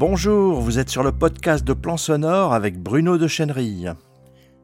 Bonjour, 0.00 0.62
vous 0.62 0.78
êtes 0.78 0.88
sur 0.88 1.02
le 1.02 1.12
podcast 1.12 1.62
de 1.62 1.74
Plan 1.74 1.98
Sonore 1.98 2.54
avec 2.54 2.78
Bruno 2.78 3.18
de 3.18 3.28
Chenery. 3.28 3.84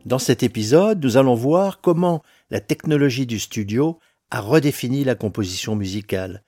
Dans 0.07 0.19
cet 0.19 0.43
épisode, 0.43 1.05
nous 1.05 1.19
allons 1.19 1.35
voir 1.35 1.83
comment 1.83 2.23
la 2.49 2.61
technologie 2.61 3.27
du 3.27 3.39
studio 3.39 3.99
a 4.31 4.41
redéfini 4.41 5.05
la 5.05 5.15
composition 5.15 5.77
musicale. 5.77 6.43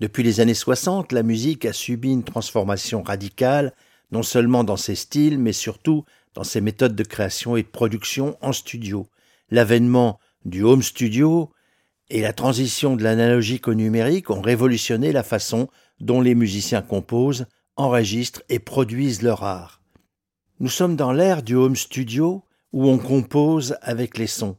Depuis 0.00 0.24
les 0.24 0.40
années 0.40 0.54
60, 0.54 1.12
la 1.12 1.22
musique 1.22 1.64
a 1.64 1.72
subi 1.72 2.10
une 2.10 2.24
transformation 2.24 3.04
radicale, 3.04 3.74
non 4.10 4.24
seulement 4.24 4.64
dans 4.64 4.76
ses 4.76 4.96
styles, 4.96 5.38
mais 5.38 5.52
surtout 5.52 6.04
dans 6.34 6.42
ses 6.42 6.60
méthodes 6.60 6.96
de 6.96 7.04
création 7.04 7.56
et 7.56 7.62
de 7.62 7.68
production 7.68 8.36
en 8.40 8.52
studio. 8.52 9.06
L'avènement 9.52 10.18
du 10.44 10.64
home 10.64 10.82
studio 10.82 11.52
et 12.10 12.22
la 12.22 12.32
transition 12.32 12.96
de 12.96 13.04
l'analogique 13.04 13.68
au 13.68 13.74
numérique 13.74 14.30
ont 14.30 14.40
révolutionné 14.40 15.12
la 15.12 15.22
façon 15.22 15.68
dont 16.00 16.20
les 16.20 16.34
musiciens 16.34 16.82
composent, 16.82 17.46
enregistrent 17.76 18.42
et 18.48 18.58
produisent 18.58 19.22
leur 19.22 19.44
art. 19.44 19.82
Nous 20.60 20.68
sommes 20.68 20.96
dans 20.96 21.12
l'ère 21.12 21.42
du 21.42 21.54
home 21.54 21.76
studio 21.76 22.44
où 22.72 22.88
on 22.88 22.98
compose 22.98 23.76
avec 23.82 24.18
les 24.18 24.26
sons. 24.26 24.56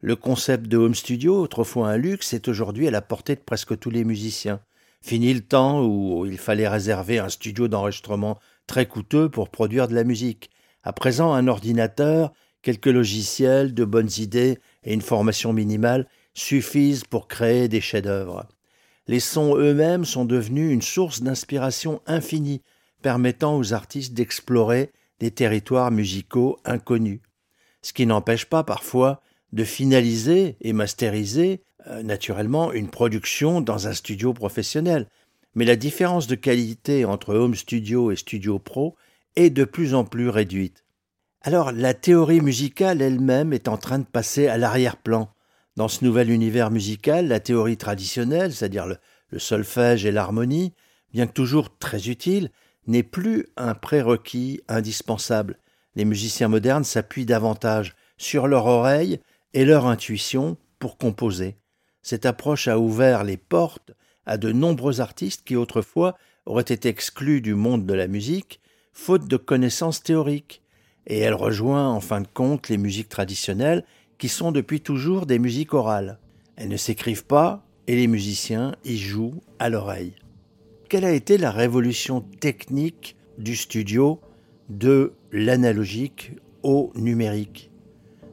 Le 0.00 0.16
concept 0.16 0.66
de 0.66 0.76
home 0.76 0.94
studio, 0.94 1.38
autrefois 1.40 1.90
un 1.90 1.96
luxe, 1.96 2.32
est 2.32 2.48
aujourd'hui 2.48 2.88
à 2.88 2.90
la 2.90 3.02
portée 3.02 3.34
de 3.34 3.40
presque 3.40 3.78
tous 3.78 3.90
les 3.90 4.04
musiciens. 4.04 4.60
Fini 5.02 5.32
le 5.34 5.40
temps 5.40 5.84
où 5.84 6.24
il 6.26 6.38
fallait 6.38 6.68
réserver 6.68 7.18
un 7.18 7.28
studio 7.28 7.68
d'enregistrement 7.68 8.38
très 8.66 8.86
coûteux 8.86 9.28
pour 9.28 9.50
produire 9.50 9.88
de 9.88 9.94
la 9.94 10.04
musique. 10.04 10.50
À 10.82 10.92
présent, 10.92 11.32
un 11.32 11.48
ordinateur, 11.48 12.32
quelques 12.62 12.86
logiciels, 12.86 13.74
de 13.74 13.84
bonnes 13.84 14.10
idées 14.18 14.58
et 14.84 14.94
une 14.94 15.02
formation 15.02 15.52
minimale 15.52 16.06
suffisent 16.34 17.04
pour 17.04 17.28
créer 17.28 17.68
des 17.68 17.80
chefs-d'œuvre 17.80 18.46
les 19.10 19.18
sons 19.18 19.56
eux-mêmes 19.56 20.04
sont 20.04 20.24
devenus 20.24 20.72
une 20.72 20.82
source 20.82 21.20
d'inspiration 21.20 22.00
infinie, 22.06 22.62
permettant 23.02 23.58
aux 23.58 23.72
artistes 23.72 24.14
d'explorer 24.14 24.92
des 25.18 25.32
territoires 25.32 25.90
musicaux 25.90 26.60
inconnus. 26.64 27.18
Ce 27.82 27.92
qui 27.92 28.06
n'empêche 28.06 28.44
pas 28.44 28.62
parfois 28.62 29.20
de 29.52 29.64
finaliser 29.64 30.56
et 30.60 30.72
masteriser 30.72 31.64
euh, 31.88 32.04
naturellement 32.04 32.72
une 32.72 32.88
production 32.88 33.60
dans 33.60 33.88
un 33.88 33.94
studio 33.94 34.32
professionnel. 34.32 35.08
Mais 35.56 35.64
la 35.64 35.74
différence 35.74 36.28
de 36.28 36.36
qualité 36.36 37.04
entre 37.04 37.34
home 37.34 37.56
studio 37.56 38.12
et 38.12 38.16
studio 38.16 38.60
pro 38.60 38.94
est 39.34 39.50
de 39.50 39.64
plus 39.64 39.92
en 39.92 40.04
plus 40.04 40.28
réduite. 40.28 40.84
Alors 41.42 41.72
la 41.72 41.94
théorie 41.94 42.40
musicale 42.40 43.02
elle-même 43.02 43.52
est 43.52 43.66
en 43.66 43.76
train 43.76 43.98
de 43.98 44.04
passer 44.04 44.46
à 44.46 44.56
l'arrière-plan, 44.56 45.32
dans 45.80 45.88
ce 45.88 46.04
nouvel 46.04 46.30
univers 46.30 46.70
musical, 46.70 47.26
la 47.28 47.40
théorie 47.40 47.78
traditionnelle, 47.78 48.52
c'est-à-dire 48.52 48.86
le, 48.86 48.98
solfège 49.38 50.04
et 50.04 50.12
l'harmonie, 50.12 50.74
bien 51.10 51.26
que 51.26 51.32
toujours 51.32 51.78
très 51.78 52.10
utile, 52.10 52.50
n'est 52.86 53.02
plus 53.02 53.46
un 53.56 53.72
prérequis 53.72 54.60
indispensable. 54.68 55.56
Les 55.94 56.04
musiciens 56.04 56.48
modernes 56.48 56.84
s'appuient 56.84 57.24
davantage 57.24 57.94
sur 58.18 58.46
leur 58.46 58.66
oreille 58.66 59.20
et 59.54 59.64
leur 59.64 59.86
intuition 59.86 60.58
pour 60.78 60.98
composer. 60.98 61.56
Cette 62.02 62.26
approche 62.26 62.68
a 62.68 62.78
ouvert 62.78 63.24
les 63.24 63.38
portes 63.38 63.92
à 64.26 64.36
de 64.36 64.52
nombreux 64.52 65.00
artistes 65.00 65.46
qui 65.46 65.56
autrefois 65.56 66.18
auraient 66.44 66.60
été 66.60 66.90
exclus 66.90 67.40
du 67.40 67.54
monde 67.54 67.86
de 67.86 67.94
la 67.94 68.06
musique, 68.06 68.60
faute 68.92 69.26
de 69.26 69.38
connaissances 69.38 70.02
théoriques, 70.02 70.60
et 71.06 71.20
elle 71.20 71.32
rejoint 71.32 71.88
en 71.88 72.00
fin 72.00 72.20
de 72.20 72.28
compte 72.28 72.68
les 72.68 72.76
musiques 72.76 73.08
traditionnelles 73.08 73.82
qui 74.20 74.28
sont 74.28 74.52
depuis 74.52 74.82
toujours 74.82 75.24
des 75.24 75.38
musiques 75.38 75.72
orales. 75.72 76.18
Elles 76.56 76.68
ne 76.68 76.76
s'écrivent 76.76 77.24
pas 77.24 77.64
et 77.86 77.96
les 77.96 78.06
musiciens 78.06 78.76
y 78.84 78.98
jouent 78.98 79.40
à 79.58 79.70
l'oreille. 79.70 80.12
Quelle 80.90 81.06
a 81.06 81.12
été 81.12 81.38
la 81.38 81.50
révolution 81.50 82.20
technique 82.20 83.16
du 83.38 83.56
studio 83.56 84.20
de 84.68 85.14
l'analogique 85.32 86.32
au 86.62 86.92
numérique? 86.96 87.70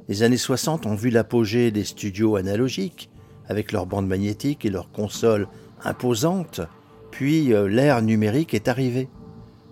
Les 0.10 0.24
années 0.24 0.36
60 0.36 0.86
ont 0.86 0.96
vu 0.96 1.10
l'apogée 1.10 1.72
des 1.72 1.86
studios 1.86 2.36
analogiques 2.36 3.10
avec 3.48 3.72
leurs 3.72 3.86
bandes 3.86 4.08
magnétiques 4.08 4.66
et 4.66 4.70
leurs 4.70 4.92
consoles 4.92 5.48
imposantes, 5.86 6.60
puis 7.12 7.54
euh, 7.54 7.70
l'ère 7.70 8.02
numérique 8.02 8.54
est 8.54 8.68
arrivée. 8.68 9.08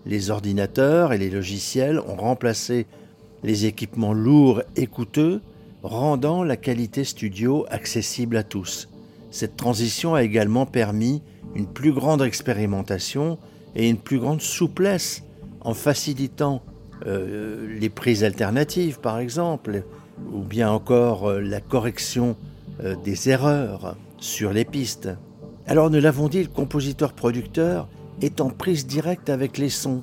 Les 0.05 0.29
ordinateurs 0.29 1.11
et 1.11 1.17
les 1.17 1.29
logiciels 1.29 1.99
ont 1.99 2.15
remplacé 2.15 2.87
les 3.43 3.65
équipements 3.65 4.13
lourds 4.13 4.61
et 4.77 4.87
coûteux 4.87 5.41
rendant 5.85 6.43
la 6.43 6.57
qualité 6.57 7.03
studio 7.03 7.65
accessible 7.69 8.37
à 8.37 8.43
tous. 8.43 8.89
Cette 9.29 9.55
transition 9.55 10.15
a 10.15 10.23
également 10.23 10.65
permis 10.65 11.21
une 11.53 11.67
plus 11.67 11.93
grande 11.93 12.23
expérimentation 12.23 13.37
et 13.75 13.87
une 13.87 13.97
plus 13.97 14.17
grande 14.17 14.41
souplesse 14.41 15.23
en 15.61 15.75
facilitant 15.75 16.63
euh, 17.05 17.67
les 17.79 17.89
prises 17.89 18.23
alternatives 18.23 18.99
par 18.99 19.19
exemple, 19.19 19.83
ou 20.33 20.39
bien 20.39 20.71
encore 20.71 21.29
euh, 21.29 21.39
la 21.39 21.61
correction 21.61 22.35
euh, 22.83 22.95
des 23.03 23.29
erreurs 23.29 23.95
sur 24.17 24.53
les 24.53 24.65
pistes. 24.65 25.09
Alors 25.67 25.91
nous 25.91 25.99
l'avons 25.99 26.29
dit, 26.29 26.41
le 26.41 26.49
compositeur-producteur 26.49 27.87
est 28.21 28.41
en 28.41 28.49
prise 28.49 28.87
directe 28.87 29.29
avec 29.29 29.59
les 29.59 29.69
sons. 29.69 30.01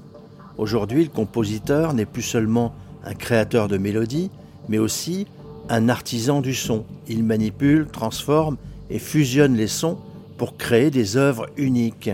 Aujourd'hui, 0.59 1.04
le 1.04 1.10
compositeur 1.10 1.93
n'est 1.93 2.06
plus 2.06 2.22
seulement 2.22 2.72
un 3.04 3.14
créateur 3.14 3.66
de 3.66 3.78
mélodies, 3.78 4.31
mais 4.69 4.78
aussi 4.78 5.26
un 5.72 5.88
artisan 5.88 6.43
du 6.43 6.55
son. 6.55 6.84
Il 7.09 7.25
manipule, 7.25 7.87
transforme 7.87 8.59
et 8.91 8.99
fusionne 8.99 9.56
les 9.56 9.69
sons 9.69 9.97
pour 10.37 10.59
créer 10.59 10.91
des 10.91 11.16
œuvres 11.16 11.49
uniques. 11.56 12.10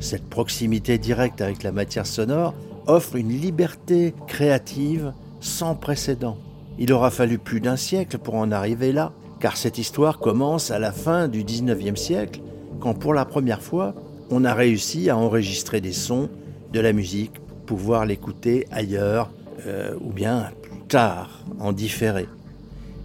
Cette 0.00 0.28
proximité 0.28 0.96
directe 0.96 1.42
avec 1.42 1.62
la 1.62 1.70
matière 1.70 2.06
sonore 2.06 2.54
offre 2.86 3.16
une 3.16 3.28
liberté 3.28 4.14
créative 4.26 5.12
sans 5.40 5.74
précédent. 5.74 6.38
Il 6.78 6.92
aura 6.94 7.10
fallu 7.10 7.38
plus 7.38 7.60
d'un 7.60 7.76
siècle 7.76 8.16
pour 8.16 8.36
en 8.36 8.50
arriver 8.50 8.90
là, 8.90 9.12
car 9.38 9.58
cette 9.58 9.76
histoire 9.76 10.18
commence 10.18 10.70
à 10.70 10.78
la 10.78 10.90
fin 10.90 11.28
du 11.28 11.44
19e 11.44 11.96
siècle, 11.96 12.40
quand 12.80 12.94
pour 12.94 13.12
la 13.12 13.26
première 13.26 13.60
fois, 13.62 13.94
on 14.30 14.44
a 14.44 14.54
réussi 14.54 15.10
à 15.10 15.16
enregistrer 15.18 15.82
des 15.82 15.92
sons 15.92 16.30
de 16.72 16.80
la 16.80 16.94
musique 16.94 17.32
pouvoir 17.66 18.06
l'écouter 18.06 18.66
ailleurs 18.70 19.30
euh, 19.66 19.94
ou 20.00 20.10
bien 20.10 20.50
plus 20.62 20.80
tard, 20.88 21.44
en 21.60 21.72
différé 21.72 22.26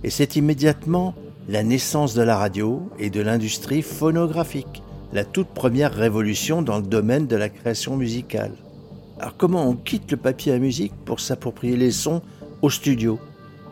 et 0.03 0.09
c'est 0.09 0.35
immédiatement 0.35 1.13
la 1.47 1.63
naissance 1.63 2.13
de 2.13 2.21
la 2.21 2.37
radio 2.37 2.89
et 2.99 3.09
de 3.09 3.21
l'industrie 3.21 3.81
phonographique, 3.81 4.83
la 5.13 5.25
toute 5.25 5.47
première 5.47 5.93
révolution 5.93 6.61
dans 6.61 6.77
le 6.77 6.83
domaine 6.83 7.27
de 7.27 7.35
la 7.35 7.49
création 7.49 7.97
musicale. 7.97 8.53
Alors 9.19 9.35
comment 9.35 9.67
on 9.67 9.75
quitte 9.75 10.11
le 10.11 10.17
papier 10.17 10.53
à 10.53 10.59
musique 10.59 10.93
pour 11.05 11.19
s'approprier 11.19 11.75
les 11.75 11.91
sons 11.91 12.21
au 12.61 12.69
studio? 12.69 13.19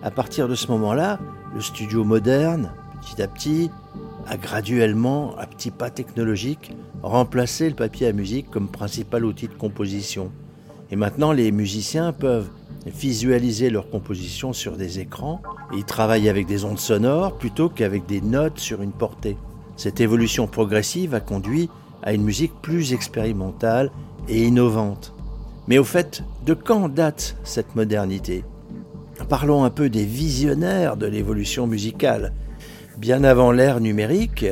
À 0.04 0.12
partir 0.12 0.48
de 0.48 0.56
ce 0.56 0.70
moment-là, 0.72 1.20
le 1.54 1.62
studio 1.62 2.04
moderne, 2.04 2.72
petit 3.02 3.22
à 3.22 3.28
petit, 3.28 3.70
a 4.28 4.38
graduellement, 4.38 5.38
à 5.38 5.46
petits 5.46 5.72
pas 5.72 5.90
technologiques, 5.90 6.76
remplacé 7.02 7.70
le 7.70 7.76
papier 7.76 8.08
à 8.08 8.12
musique 8.12 8.50
comme 8.50 8.68
principal 8.68 9.24
outil 9.24 9.48
de 9.48 9.54
composition. 9.54 10.32
Et 10.92 10.96
maintenant, 10.96 11.32
les 11.32 11.52
musiciens 11.52 12.12
peuvent 12.12 12.50
visualiser 12.90 13.70
leur 13.70 13.90
composition 13.90 14.53
sur 14.53 14.78
des 14.78 15.00
écrans 15.00 15.42
ils 15.74 15.84
travaillent 15.84 16.30
avec 16.30 16.48
des 16.48 16.64
ondes 16.64 16.80
sonores 16.80 17.38
plutôt 17.38 17.70
qu'avec 17.70 18.06
des 18.06 18.22
notes 18.22 18.59
sur 18.59 18.81
une 18.81 18.92
portée. 18.92 19.38
Cette 19.75 20.00
évolution 20.00 20.48
progressive 20.48 21.14
a 21.14 21.20
conduit 21.20 21.70
à 22.03 22.14
une 22.14 22.24
musique 22.24 22.53
plus 22.62 22.94
expérimentale 22.94 23.92
et 24.30 24.46
innovante. 24.46 25.14
Mais 25.68 25.78
au 25.78 25.84
fait, 25.84 26.24
de 26.46 26.53
quand 26.53 26.88
date 26.88 27.36
cette 27.44 27.75
modernité? 27.75 28.46
Parlons 29.30 29.64
un 29.64 29.69
peu 29.69 29.90
des 29.90 30.06
visionnaires 30.06 30.96
de 30.96 31.06
l'évolution 31.06 31.68
musicale. 31.68 32.34
Bien 32.98 33.24
avant 33.24 33.52
l'ère 33.52 33.81
numérique, 33.81 34.46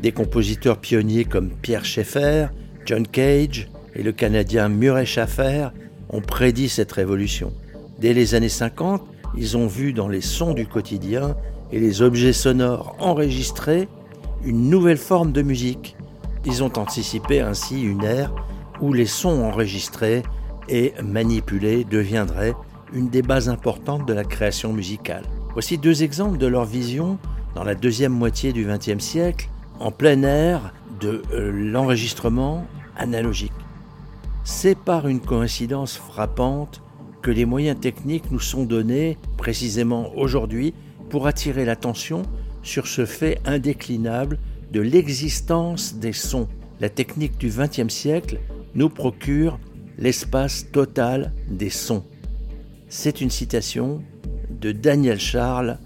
des 0.00 0.12
compositeurs 0.12 0.78
pionniers 0.78 1.24
comme 1.24 1.50
Pierre 1.50 1.84
Schaeffer, 1.84 2.46
John 2.86 3.06
Cage 3.06 3.68
et 3.94 4.02
le 4.02 4.12
Canadien 4.12 4.68
Murray 4.68 5.06
Schaffer 5.06 5.68
ont 6.08 6.22
prédit 6.22 6.68
cette 6.68 6.92
révolution. 6.92 7.52
Dès 8.02 8.14
les 8.14 8.34
années 8.34 8.48
50, 8.48 9.00
ils 9.36 9.56
ont 9.56 9.68
vu 9.68 9.92
dans 9.92 10.08
les 10.08 10.22
sons 10.22 10.54
du 10.54 10.66
quotidien 10.66 11.36
et 11.70 11.78
les 11.78 12.02
objets 12.02 12.32
sonores 12.32 12.96
enregistrés 12.98 13.86
une 14.44 14.68
nouvelle 14.68 14.96
forme 14.98 15.30
de 15.30 15.40
musique. 15.40 15.96
Ils 16.44 16.64
ont 16.64 16.76
anticipé 16.78 17.42
ainsi 17.42 17.80
une 17.80 18.02
ère 18.02 18.34
où 18.80 18.92
les 18.92 19.06
sons 19.06 19.44
enregistrés 19.44 20.24
et 20.68 20.94
manipulés 21.00 21.84
deviendraient 21.84 22.56
une 22.92 23.08
des 23.08 23.22
bases 23.22 23.48
importantes 23.48 24.04
de 24.04 24.14
la 24.14 24.24
création 24.24 24.72
musicale. 24.72 25.22
Voici 25.52 25.78
deux 25.78 26.02
exemples 26.02 26.38
de 26.38 26.48
leur 26.48 26.64
vision 26.64 27.18
dans 27.54 27.62
la 27.62 27.76
deuxième 27.76 28.12
moitié 28.12 28.52
du 28.52 28.66
XXe 28.66 28.98
siècle, 28.98 29.48
en 29.78 29.92
plein 29.92 30.24
air 30.24 30.74
de 30.98 31.22
euh, 31.32 31.52
l'enregistrement 31.52 32.66
analogique. 32.96 33.52
C'est 34.42 34.76
par 34.76 35.06
une 35.06 35.20
coïncidence 35.20 35.96
frappante 35.96 36.82
que 37.22 37.30
les 37.30 37.44
moyens 37.46 37.78
techniques 37.80 38.30
nous 38.30 38.40
sont 38.40 38.64
donnés 38.64 39.16
précisément 39.38 40.12
aujourd'hui 40.16 40.74
pour 41.08 41.26
attirer 41.26 41.64
l'attention 41.64 42.22
sur 42.62 42.86
ce 42.86 43.06
fait 43.06 43.38
indéclinable 43.44 44.38
de 44.72 44.80
l'existence 44.80 45.94
des 45.94 46.12
sons. 46.12 46.48
La 46.80 46.88
technique 46.88 47.38
du 47.38 47.48
XXe 47.48 47.92
siècle 47.92 48.40
nous 48.74 48.88
procure 48.88 49.58
l'espace 49.98 50.66
total 50.72 51.32
des 51.48 51.70
sons. 51.70 52.04
C'est 52.88 53.20
une 53.20 53.30
citation 53.30 54.02
de 54.50 54.72
Daniel 54.72 55.20
Charles 55.20 55.78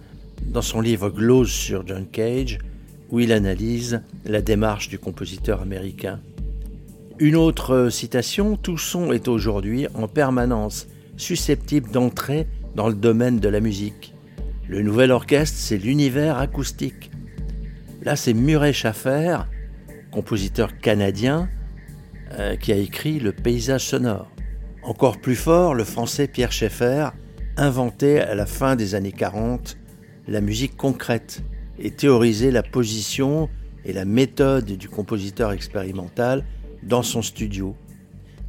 dans 0.42 0.62
son 0.62 0.80
livre 0.80 1.10
Glose 1.10 1.50
sur 1.50 1.86
John 1.86 2.06
Cage, 2.06 2.58
où 3.10 3.20
il 3.20 3.32
analyse 3.32 4.02
la 4.24 4.42
démarche 4.42 4.88
du 4.88 4.98
compositeur 4.98 5.60
américain. 5.60 6.20
Une 7.18 7.36
autre 7.36 7.88
citation, 7.90 8.56
Tout 8.56 8.78
son 8.78 9.12
est 9.12 9.28
aujourd'hui 9.28 9.86
en 9.94 10.08
permanence 10.08 10.86
susceptible 11.16 11.90
d'entrer 11.90 12.46
dans 12.74 12.88
le 12.88 12.94
domaine 12.94 13.40
de 13.40 13.48
la 13.48 13.60
musique. 13.60 14.14
Le 14.68 14.82
nouvel 14.82 15.10
orchestre, 15.10 15.56
c'est 15.58 15.78
l'univers 15.78 16.38
acoustique. 16.38 17.10
Là, 18.02 18.16
c'est 18.16 18.34
Murray 18.34 18.72
Schaffer, 18.72 19.38
compositeur 20.10 20.78
canadien, 20.78 21.48
euh, 22.32 22.56
qui 22.56 22.72
a 22.72 22.76
écrit 22.76 23.20
Le 23.20 23.32
paysage 23.32 23.86
sonore. 23.86 24.30
Encore 24.82 25.18
plus 25.18 25.36
fort, 25.36 25.74
le 25.74 25.84
français 25.84 26.28
Pierre 26.28 26.52
Schaeffer 26.52 27.08
inventait 27.56 28.20
à 28.20 28.34
la 28.34 28.46
fin 28.46 28.76
des 28.76 28.94
années 28.94 29.12
40 29.12 29.76
la 30.28 30.40
musique 30.40 30.76
concrète 30.76 31.42
et 31.78 31.90
théorisait 31.90 32.50
la 32.50 32.62
position 32.62 33.48
et 33.84 33.92
la 33.92 34.04
méthode 34.04 34.64
du 34.64 34.88
compositeur 34.88 35.52
expérimental 35.52 36.44
dans 36.82 37.02
son 37.02 37.22
studio. 37.22 37.76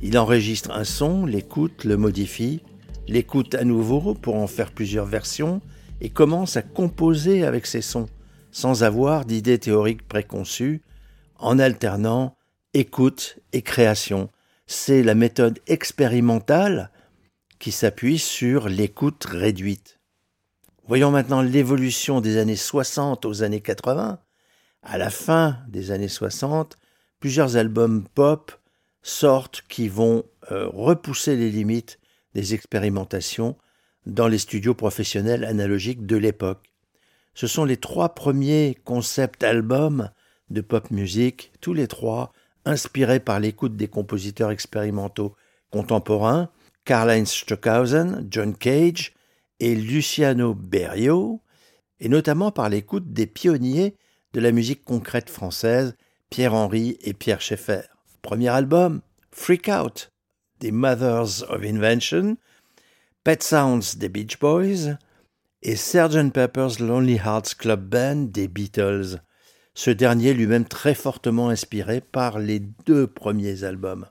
Il 0.01 0.17
enregistre 0.17 0.71
un 0.71 0.83
son, 0.83 1.25
l'écoute, 1.25 1.83
le 1.83 1.97
modifie, 1.97 2.61
l'écoute 3.07 3.55
à 3.55 3.63
nouveau 3.63 4.13
pour 4.13 4.35
en 4.35 4.45
faire 4.45 4.71
plusieurs 4.71 5.07
versions 5.07 5.61
et 6.01 6.09
commence 6.09 6.55
à 6.55 6.61
composer 6.61 7.43
avec 7.43 7.65
ces 7.65 7.81
sons, 7.81 8.07
sans 8.51 8.83
avoir 8.83 9.25
d'idées 9.25 9.57
théoriques 9.57 10.07
préconçues, 10.07 10.83
en 11.39 11.57
alternant 11.57 12.35
écoute 12.73 13.39
et 13.53 13.63
création. 13.63 14.29
C'est 14.67 15.01
la 15.01 15.15
méthode 15.15 15.59
expérimentale 15.65 16.91
qui 17.57 17.71
s'appuie 17.71 18.19
sur 18.19 18.69
l'écoute 18.69 19.25
réduite. 19.25 19.99
Voyons 20.87 21.09
maintenant 21.09 21.41
l'évolution 21.41 22.21
des 22.21 22.37
années 22.37 22.55
60 22.55 23.25
aux 23.25 23.41
années 23.41 23.61
80. 23.61 24.19
À 24.83 24.97
la 24.97 25.09
fin 25.09 25.57
des 25.67 25.89
années 25.89 26.07
60, 26.07 26.77
plusieurs 27.19 27.57
albums 27.57 28.07
pop 28.13 28.51
sortent 29.07 29.63
qui 29.69 29.87
vont 29.87 30.25
euh, 30.51 30.67
repousser 30.67 31.35
les 31.35 31.49
limites 31.49 31.99
des 32.33 32.53
expérimentations 32.53 33.55
dans 34.05 34.27
les 34.27 34.37
studios 34.37 34.73
professionnels 34.73 35.45
analogiques 35.45 36.05
de 36.05 36.17
l'époque. 36.17 36.69
Ce 37.33 37.47
sont 37.47 37.65
les 37.65 37.77
trois 37.77 38.15
premiers 38.15 38.77
concept 38.83 39.43
albums 39.43 40.11
de 40.49 40.61
pop 40.61 40.91
music, 40.91 41.51
tous 41.61 41.73
les 41.73 41.87
trois 41.87 42.33
inspirés 42.65 43.19
par 43.19 43.39
l'écoute 43.39 43.77
des 43.77 43.87
compositeurs 43.87 44.51
expérimentaux 44.51 45.35
contemporains, 45.71 46.49
Karl-Heinz 46.83 47.29
Stockhausen, 47.29 48.27
John 48.29 48.55
Cage 48.55 49.13
et 49.59 49.75
Luciano 49.75 50.53
Berio, 50.53 51.41
et 51.99 52.09
notamment 52.09 52.51
par 52.51 52.69
l'écoute 52.69 53.13
des 53.13 53.27
pionniers 53.27 53.95
de 54.33 54.41
la 54.41 54.51
musique 54.51 54.83
concrète 54.83 55.29
française, 55.29 55.95
Pierre-Henry 56.29 56.97
et 57.01 57.13
Pierre 57.13 57.41
Schaeffer. 57.41 57.96
Premier 58.21 58.49
album, 58.49 59.01
Freak 59.31 59.69
Out, 59.69 60.11
des 60.59 60.71
Mothers 60.71 61.43
of 61.49 61.63
Invention, 61.63 62.37
Pet 63.23 63.41
Sounds 63.43 63.97
des 63.97 64.09
Beach 64.09 64.39
Boys 64.39 64.97
et 65.61 65.75
Sgt. 65.75 66.31
Pepper's 66.31 66.79
Lonely 66.79 67.15
Hearts 67.15 67.55
Club 67.57 67.87
Band 67.87 68.27
des 68.31 68.47
Beatles, 68.47 69.21
ce 69.73 69.91
dernier 69.91 70.33
lui-même 70.33 70.65
très 70.65 70.95
fortement 70.95 71.49
inspiré 71.49 72.01
par 72.01 72.39
les 72.39 72.59
deux 72.59 73.07
premiers 73.07 73.63
albums. 73.63 74.07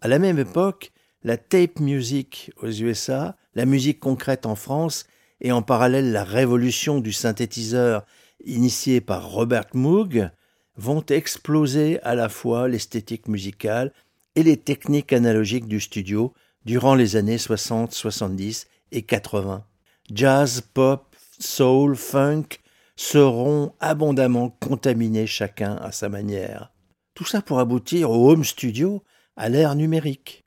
À 0.00 0.08
la 0.08 0.18
même 0.18 0.38
époque, 0.38 0.92
la 1.22 1.36
tape 1.36 1.80
music 1.80 2.52
aux 2.56 2.70
USA, 2.70 3.36
la 3.54 3.66
musique 3.66 4.00
concrète 4.00 4.46
en 4.46 4.54
France 4.54 5.06
et 5.40 5.52
en 5.52 5.62
parallèle 5.62 6.12
la 6.12 6.24
révolution 6.24 7.00
du 7.00 7.12
synthétiseur 7.12 8.04
initiée 8.44 9.00
par 9.00 9.28
Robert 9.28 9.66
Moog 9.74 10.30
vont 10.76 11.04
exploser 11.06 12.00
à 12.02 12.14
la 12.14 12.28
fois 12.28 12.68
l'esthétique 12.68 13.28
musicale 13.28 13.92
et 14.36 14.42
les 14.42 14.56
techniques 14.56 15.12
analogiques 15.12 15.68
du 15.68 15.80
studio 15.80 16.32
durant 16.64 16.94
les 16.94 17.16
années 17.16 17.38
60, 17.38 17.92
70 17.92 18.66
et 18.92 19.02
80. 19.02 19.64
Jazz, 20.12 20.62
pop, 20.72 21.14
soul, 21.38 21.96
funk 21.96 22.44
seront 22.96 23.72
abondamment 23.80 24.50
contaminés 24.50 25.26
chacun 25.26 25.76
à 25.76 25.92
sa 25.92 26.08
manière. 26.08 26.72
Tout 27.14 27.24
ça 27.24 27.42
pour 27.42 27.60
aboutir 27.60 28.10
au 28.10 28.30
home 28.30 28.44
studio 28.44 29.02
à 29.36 29.48
l'ère 29.48 29.74
numérique. 29.74 30.44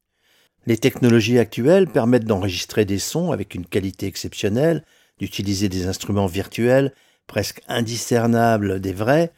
Les 0.65 0.77
technologies 0.77 1.39
actuelles 1.39 1.87
permettent 1.87 2.25
d'enregistrer 2.25 2.83
des 2.83 2.99
sons 2.99 3.31
avec 3.31 3.55
une 3.55 3.65
qualité 3.65 4.05
exceptionnelle, 4.05 4.83
d'utiliser 5.17 5.69
des 5.69 5.87
instruments 5.87 6.25
virtuels 6.25 6.93
presque 7.25 7.61
indiscernables 7.67 8.79
des 8.79 8.93
vrais, 8.93 9.31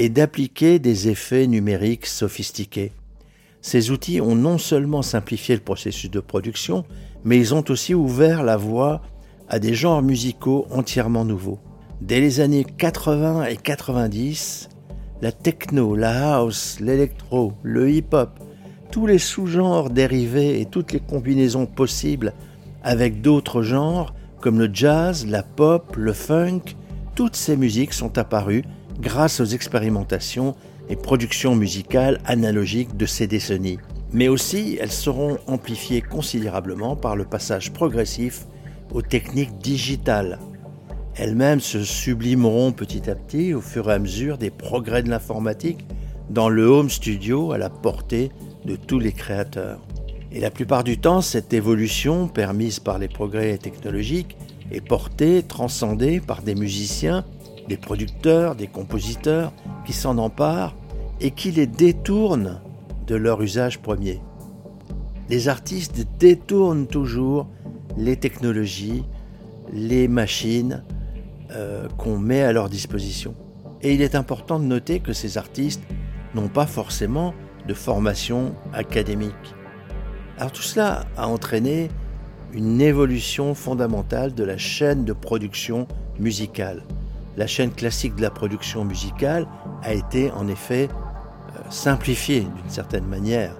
et 0.00 0.08
d'appliquer 0.08 0.78
des 0.78 1.08
effets 1.08 1.48
numériques 1.48 2.06
sophistiqués. 2.06 2.92
Ces 3.60 3.90
outils 3.90 4.20
ont 4.20 4.36
non 4.36 4.56
seulement 4.56 5.02
simplifié 5.02 5.56
le 5.56 5.60
processus 5.60 6.08
de 6.08 6.20
production, 6.20 6.84
mais 7.24 7.36
ils 7.36 7.52
ont 7.52 7.64
aussi 7.68 7.94
ouvert 7.94 8.44
la 8.44 8.56
voie 8.56 9.02
à 9.48 9.58
des 9.58 9.74
genres 9.74 10.02
musicaux 10.02 10.68
entièrement 10.70 11.24
nouveaux. 11.24 11.58
Dès 12.00 12.20
les 12.20 12.38
années 12.38 12.64
80 12.64 13.46
et 13.46 13.56
90, 13.56 14.68
la 15.20 15.32
techno, 15.32 15.96
la 15.96 16.36
house, 16.36 16.78
l'électro, 16.78 17.54
le 17.64 17.90
hip-hop, 17.90 18.38
tous 18.92 19.08
les 19.08 19.18
sous-genres 19.18 19.90
dérivés 19.90 20.60
et 20.60 20.66
toutes 20.66 20.92
les 20.92 21.00
combinaisons 21.00 21.66
possibles 21.66 22.34
avec 22.84 23.20
d'autres 23.20 23.62
genres 23.62 24.14
comme 24.40 24.60
le 24.60 24.70
jazz, 24.72 25.26
la 25.26 25.42
pop, 25.42 25.96
le 25.96 26.12
funk, 26.12 26.76
toutes 27.16 27.34
ces 27.34 27.56
musiques 27.56 27.92
sont 27.92 28.16
apparues 28.16 28.62
grâce 29.00 29.40
aux 29.40 29.44
expérimentations 29.44 30.54
et 30.88 30.96
productions 30.96 31.54
musicales 31.54 32.20
analogiques 32.24 32.96
de 32.96 33.06
ces 33.06 33.26
décennies. 33.26 33.78
Mais 34.12 34.28
aussi, 34.28 34.78
elles 34.80 34.92
seront 34.92 35.38
amplifiées 35.46 36.00
considérablement 36.00 36.96
par 36.96 37.14
le 37.14 37.24
passage 37.24 37.72
progressif 37.72 38.46
aux 38.92 39.02
techniques 39.02 39.58
digitales. 39.58 40.38
Elles-mêmes 41.14 41.60
se 41.60 41.82
sublimeront 41.82 42.72
petit 42.72 43.10
à 43.10 43.14
petit 43.14 43.52
au 43.52 43.60
fur 43.60 43.90
et 43.90 43.94
à 43.94 43.98
mesure 43.98 44.38
des 44.38 44.50
progrès 44.50 45.02
de 45.02 45.10
l'informatique 45.10 45.84
dans 46.30 46.48
le 46.48 46.64
home 46.64 46.90
studio 46.90 47.52
à 47.52 47.58
la 47.58 47.70
portée 47.70 48.30
de 48.64 48.76
tous 48.76 48.98
les 48.98 49.12
créateurs. 49.12 49.80
Et 50.30 50.40
la 50.40 50.50
plupart 50.50 50.84
du 50.84 50.98
temps, 50.98 51.20
cette 51.20 51.52
évolution 51.52 52.28
permise 52.28 52.80
par 52.80 52.98
les 52.98 53.08
progrès 53.08 53.56
technologiques 53.58 54.36
est 54.70 54.86
portée, 54.86 55.42
transcendée 55.42 56.20
par 56.20 56.42
des 56.42 56.54
musiciens 56.54 57.24
des 57.68 57.76
producteurs, 57.76 58.56
des 58.56 58.66
compositeurs 58.66 59.52
qui 59.84 59.92
s'en 59.92 60.18
emparent 60.18 60.74
et 61.20 61.30
qui 61.30 61.50
les 61.50 61.66
détournent 61.66 62.60
de 63.06 63.14
leur 63.14 63.42
usage 63.42 63.80
premier. 63.80 64.20
Les 65.28 65.48
artistes 65.48 66.06
détournent 66.18 66.86
toujours 66.86 67.46
les 67.96 68.16
technologies, 68.16 69.04
les 69.72 70.08
machines 70.08 70.82
euh, 71.50 71.88
qu'on 71.98 72.18
met 72.18 72.42
à 72.42 72.52
leur 72.52 72.68
disposition. 72.68 73.34
Et 73.82 73.94
il 73.94 74.02
est 74.02 74.14
important 74.14 74.58
de 74.58 74.64
noter 74.64 75.00
que 75.00 75.12
ces 75.12 75.38
artistes 75.38 75.82
n'ont 76.34 76.48
pas 76.48 76.66
forcément 76.66 77.34
de 77.66 77.74
formation 77.74 78.54
académique. 78.72 79.54
Alors 80.38 80.52
tout 80.52 80.62
cela 80.62 81.04
a 81.16 81.28
entraîné 81.28 81.88
une 82.52 82.80
évolution 82.80 83.54
fondamentale 83.54 84.34
de 84.34 84.44
la 84.44 84.56
chaîne 84.56 85.04
de 85.04 85.12
production 85.12 85.86
musicale 86.18 86.82
la 87.38 87.46
chaîne 87.46 87.70
classique 87.70 88.16
de 88.16 88.22
la 88.22 88.30
production 88.30 88.84
musicale 88.84 89.46
a 89.82 89.94
été 89.94 90.32
en 90.32 90.48
effet 90.48 90.88
euh, 90.90 91.60
simplifiée 91.70 92.40
d'une 92.40 92.68
certaine 92.68 93.06
manière. 93.06 93.54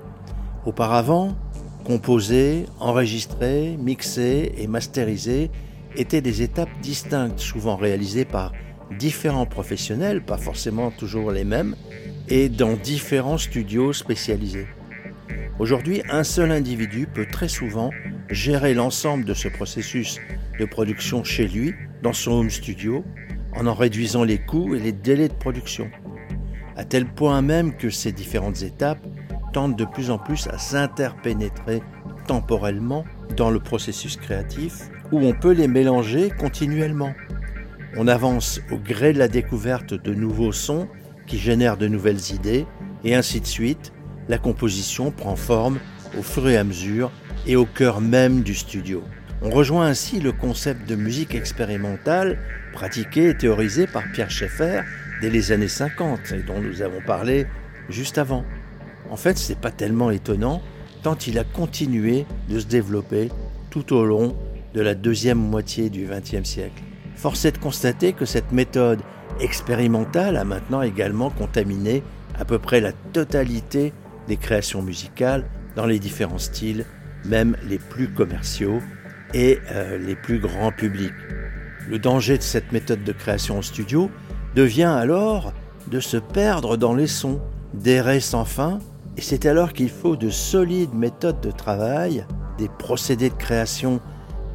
Auparavant, 0.67 1.37
composer, 1.85 2.67
enregistrer, 2.81 3.77
mixer 3.79 4.53
et 4.59 4.67
masteriser 4.67 5.53
étaient 5.95 6.21
des 6.21 6.43
étapes 6.43 6.69
distinctes, 6.83 7.39
souvent 7.39 7.77
réalisées 7.77 8.25
par 8.25 8.53
différents 8.99 9.47
professionnels, 9.47 10.25
pas 10.25 10.39
forcément 10.39 10.91
toujours 10.91 11.31
les 11.31 11.45
mêmes, 11.45 11.77
et 12.29 12.49
dans 12.49 12.75
différents 12.75 13.39
studios 13.39 13.93
spécialisés. 13.93 14.67
Aujourd'hui, 15.61 16.03
un 16.11 16.25
seul 16.25 16.51
individu 16.51 17.07
peut 17.07 17.27
très 17.31 17.49
souvent 17.49 17.91
gérer 18.29 18.75
l'ensemble 18.75 19.25
de 19.25 19.35
ce 19.35 19.47
processus 19.47 20.19
de 20.59 20.65
production 20.65 21.23
chez 21.23 21.47
lui, 21.47 21.75
dans 22.03 22.13
son 22.13 22.33
home 22.33 22.51
studio, 22.51 23.05
en 23.55 23.67
en 23.67 23.75
réduisant 23.75 24.25
les 24.25 24.39
coûts 24.39 24.75
et 24.75 24.79
les 24.79 24.93
délais 24.93 25.29
de 25.29 25.35
production, 25.35 25.91
à 26.77 26.85
tel 26.85 27.07
point 27.07 27.43
même 27.43 27.77
que 27.77 27.91
ces 27.91 28.13
différentes 28.13 28.63
étapes 28.63 29.05
tendent 29.53 29.77
de 29.77 29.85
plus 29.85 30.11
en 30.11 30.19
plus 30.19 30.47
à 30.49 30.59
s'interpénétrer 30.59 31.83
temporellement 32.27 33.05
dans 33.37 33.51
le 33.51 33.59
processus 33.59 34.17
créatif, 34.17 34.91
où 35.11 35.19
on 35.21 35.33
peut 35.33 35.53
les 35.53 35.69
mélanger 35.69 36.31
continuellement. 36.31 37.15
On 37.97 38.07
avance 38.07 38.61
au 38.71 38.77
gré 38.77 39.13
de 39.13 39.19
la 39.19 39.29
découverte 39.29 39.95
de 39.95 40.15
nouveaux 40.15 40.53
sons 40.53 40.89
qui 41.27 41.39
génèrent 41.39 41.79
de 41.79 41.89
nouvelles 41.89 42.33
idées, 42.33 42.67
et 43.05 43.15
ainsi 43.15 43.41
de 43.41 43.47
suite, 43.47 43.93
la 44.29 44.39
composition 44.39 45.11
prend 45.11 45.37
forme 45.37 45.79
au 46.19 46.23
fur 46.23 46.49
et 46.49 46.57
à 46.57 46.65
mesure 46.65 47.11
et 47.47 47.57
au 47.57 47.65
cœur 47.65 48.01
même 48.01 48.43
du 48.43 48.55
studio. 48.55 49.03
On 49.41 49.51
rejoint 49.51 49.87
ainsi 49.87 50.21
le 50.21 50.33
concept 50.33 50.89
de 50.89 50.97
musique 50.97 51.35
expérimentale 51.35 52.39
pratiqué 52.79 53.31
et 53.31 53.35
théorisé 53.37 53.89
par 53.89 54.05
Pierre 54.13 54.31
Schaeffer 54.31 54.83
dès 55.21 55.31
les 55.31 55.51
années 55.51 55.67
50 55.67 56.31
et 56.31 56.43
dont 56.45 56.61
nous 56.61 56.81
avons 56.81 57.01
parlé 57.01 57.45
juste 57.89 58.19
avant. 58.19 58.45
En 59.11 59.17
fait, 59.17 59.37
ce 59.37 59.51
n'est 59.51 59.59
pas 59.59 59.73
tellement 59.73 60.13
étonnant 60.13 60.63
tant 61.03 61.17
il 61.27 61.41
a 61.41 61.45
continué 61.45 62.25
de 62.49 62.61
se 62.61 62.67
développer 62.67 63.31
tout 63.71 63.93
au 63.93 64.05
long 64.05 64.37
de 64.75 64.81
la 64.81 64.95
deuxième 64.95 65.39
moitié 65.39 65.91
du 65.91 66.07
XXe 66.07 66.49
siècle. 66.49 66.81
Force 67.17 67.45
est 67.47 67.53
de 67.53 67.59
constater 67.59 68.13
que 68.13 68.25
cette 68.25 68.53
méthode 68.53 69.01
expérimentale 69.41 70.37
a 70.37 70.45
maintenant 70.45 70.83
également 70.83 71.31
contaminé 71.31 72.05
à 72.39 72.45
peu 72.45 72.61
près 72.61 72.81
la 72.81 72.93
totalité 72.93 73.93
des 74.29 74.37
créations 74.37 74.83
musicales 74.83 75.47
dans 75.75 75.87
les 75.87 75.99
différents 75.99 76.39
styles, 76.39 76.85
même 77.25 77.57
les 77.69 77.79
plus 77.79 78.07
commerciaux 78.07 78.81
et 79.35 79.59
euh, 79.73 79.99
les 79.99 80.15
plus 80.15 80.39
grands 80.39 80.71
publics. 80.71 81.13
Le 81.89 81.99
danger 81.99 82.37
de 82.37 82.43
cette 82.43 82.71
méthode 82.71 83.03
de 83.03 83.13
création 83.13 83.59
en 83.59 83.63
studio 83.63 84.11
devient 84.55 84.83
alors 84.95 85.55
de 85.91 86.01
se 86.01 86.19
perdre 86.19 86.77
dans 86.77 86.93
les 86.93 87.07
sons, 87.07 87.41
d'errer 87.73 88.21
sans 88.21 88.45
fin, 88.45 88.79
et 89.17 89.23
c'est 89.23 89.47
alors 89.47 89.73
qu'il 89.73 89.89
faut 89.89 90.15
de 90.15 90.29
solides 90.29 90.93
méthodes 90.93 91.41
de 91.41 91.51
travail, 91.51 92.27
des 92.59 92.69
procédés 92.69 93.31
de 93.31 93.35
création 93.35 94.01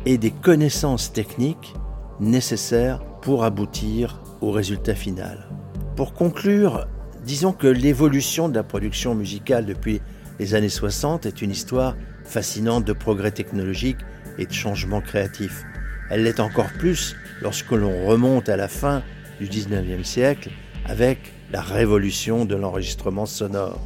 et 0.05 0.19
des 0.19 0.29
connaissances 0.29 1.11
techniques 1.11 1.73
nécessaires 2.19 3.03
pour 3.23 3.43
aboutir 3.43 4.21
au 4.41 4.51
résultat 4.51 4.93
final. 4.93 5.49
Pour 5.95 6.13
conclure, 6.13 6.85
disons 7.25 7.51
que 7.51 7.65
l'évolution 7.65 8.47
de 8.47 8.53
la 8.53 8.63
production 8.63 9.15
musicale 9.15 9.65
depuis 9.65 10.01
les 10.37 10.53
années 10.53 10.69
60 10.69 11.25
est 11.25 11.41
une 11.41 11.51
histoire 11.51 11.95
fascinante 12.25 12.85
de 12.85 12.93
progrès 12.93 13.31
technologiques 13.31 14.05
et 14.37 14.45
de 14.45 14.53
changements 14.53 15.01
créatifs. 15.01 15.63
Elle 16.10 16.24
l'est 16.24 16.39
encore 16.39 16.72
plus 16.77 17.15
lorsque 17.41 17.72
l'on 17.72 18.05
remonte 18.05 18.50
à 18.50 18.57
la 18.57 18.67
fin 18.67 19.03
du 19.39 19.48
19e 19.48 20.03
siècle 20.03 20.50
avec 20.86 21.19
la 21.51 21.62
révolution 21.62 22.45
de 22.45 22.55
l'enregistrement 22.55 23.25
sonore. 23.25 23.79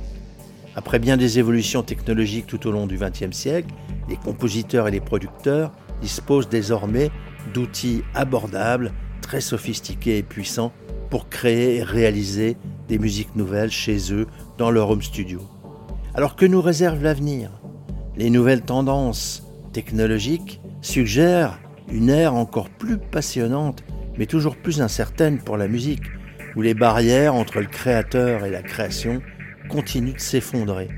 Après 0.76 1.00
bien 1.00 1.18
des 1.18 1.40
évolutions 1.40 1.84
technologiques 1.84 2.48
tout 2.48 2.68
au 2.68 2.72
long 2.72 2.86
du 2.86 2.98
XXe 2.98 3.36
siècle, 3.36 3.74
les 4.10 4.16
compositeurs 4.16 4.88
et 4.88 4.92
les 4.92 5.02
producteurs 5.02 5.72
disposent 6.02 6.50
désormais 6.50 7.12
d'outils 7.54 8.04
abordables, 8.14 8.94
très 9.22 9.42
sophistiqués 9.42 10.20
et 10.20 10.24
puissants 10.24 10.72
pour 11.10 11.30
créer 11.30 11.78
et 11.78 11.84
réaliser 11.84 12.58
des 12.88 13.00
musiques 13.00 13.36
nouvelles 13.36 13.72
chez 13.72 14.14
eux 14.14 14.28
dans 14.58 14.72
leur 14.72 14.90
home 14.90 15.02
studio. 15.02 15.42
Alors 16.14 16.36
que 16.36 16.46
nous 16.46 16.62
réserve 16.62 17.04
l'avenir? 17.04 17.52
Les 18.16 18.30
nouvelles 18.30 18.62
tendances 18.62 19.44
technologiques 19.74 20.62
suggèrent 20.82 21.60
une 21.92 22.10
ère 22.10 22.34
encore 22.34 22.70
plus 22.70 22.98
passionnante, 22.98 23.84
mais 24.18 24.26
toujours 24.26 24.56
plus 24.56 24.82
incertaine 24.82 25.40
pour 25.40 25.58
la 25.58 25.68
musique, 25.68 26.04
où 26.56 26.62
les 26.62 26.74
barrières 26.74 27.36
entre 27.36 27.60
le 27.60 27.68
créateur 27.68 28.46
et 28.46 28.52
la 28.52 28.64
création 28.64 29.22
continuent 29.70 30.16
de 30.16 30.20
s'effondrer. 30.20 30.90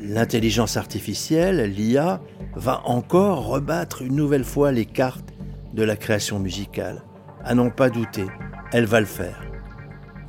L'intelligence 0.00 0.76
artificielle, 0.76 1.72
l'IA, 1.72 2.20
va 2.54 2.82
encore 2.84 3.46
rebattre 3.46 4.02
une 4.02 4.14
nouvelle 4.14 4.44
fois 4.44 4.70
les 4.70 4.86
cartes 4.86 5.34
de 5.74 5.82
la 5.82 5.96
création 5.96 6.38
musicale. 6.38 7.02
À 7.44 7.54
n'en 7.54 7.70
pas 7.70 7.90
douter, 7.90 8.26
elle 8.72 8.86
va 8.86 9.00
le 9.00 9.06
faire. 9.06 9.47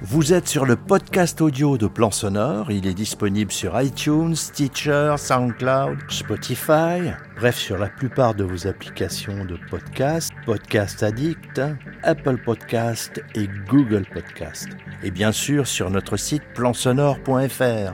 Vous 0.01 0.31
êtes 0.31 0.47
sur 0.47 0.65
le 0.65 0.77
podcast 0.77 1.41
audio 1.41 1.77
de 1.77 1.85
Plan 1.85 2.09
Sonore. 2.09 2.71
Il 2.71 2.87
est 2.87 2.93
disponible 2.93 3.51
sur 3.51 3.79
iTunes, 3.81 4.33
Stitcher, 4.33 5.15
SoundCloud, 5.17 5.97
Spotify, 6.07 7.11
bref, 7.35 7.57
sur 7.57 7.77
la 7.77 7.89
plupart 7.89 8.33
de 8.33 8.45
vos 8.45 8.65
applications 8.65 9.43
de 9.43 9.57
podcast, 9.69 10.31
Podcast 10.45 11.03
Addict, 11.03 11.61
Apple 12.03 12.37
Podcast 12.37 13.21
et 13.35 13.49
Google 13.67 14.05
Podcast. 14.13 14.69
Et 15.03 15.11
bien 15.11 15.33
sûr 15.33 15.67
sur 15.67 15.89
notre 15.89 16.15
site 16.15 16.43
plansonore.fr. 16.55 17.93